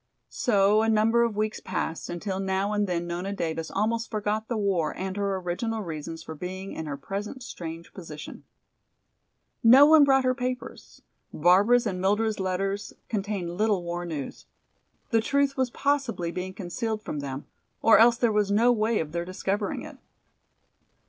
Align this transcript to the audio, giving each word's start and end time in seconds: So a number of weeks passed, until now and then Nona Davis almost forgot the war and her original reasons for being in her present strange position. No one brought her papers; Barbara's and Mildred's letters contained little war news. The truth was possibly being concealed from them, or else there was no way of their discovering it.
So 0.29 0.81
a 0.81 0.89
number 0.89 1.21
of 1.21 1.35
weeks 1.35 1.59
passed, 1.59 2.09
until 2.09 2.39
now 2.39 2.73
and 2.73 2.87
then 2.87 3.05
Nona 3.05 3.33
Davis 3.33 3.69
almost 3.69 4.09
forgot 4.09 4.47
the 4.47 4.57
war 4.57 4.97
and 4.97 5.15
her 5.15 5.35
original 5.35 5.83
reasons 5.83 6.23
for 6.23 6.33
being 6.33 6.71
in 6.73 6.87
her 6.87 6.97
present 6.97 7.43
strange 7.43 7.93
position. 7.93 8.43
No 9.63 9.85
one 9.85 10.03
brought 10.03 10.23
her 10.23 10.33
papers; 10.33 11.03
Barbara's 11.31 11.85
and 11.85 12.01
Mildred's 12.01 12.39
letters 12.39 12.93
contained 13.09 13.51
little 13.55 13.83
war 13.83 14.03
news. 14.03 14.47
The 15.11 15.21
truth 15.21 15.55
was 15.55 15.69
possibly 15.69 16.31
being 16.31 16.55
concealed 16.55 17.03
from 17.03 17.19
them, 17.19 17.45
or 17.83 17.99
else 17.99 18.17
there 18.17 18.31
was 18.31 18.49
no 18.49 18.71
way 18.71 18.99
of 18.99 19.11
their 19.11 19.23
discovering 19.23 19.83
it. 19.83 19.97